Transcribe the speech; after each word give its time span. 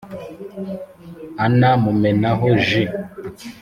ana 1.45 1.69
mumenaho 1.83 2.47
jus 2.65 2.91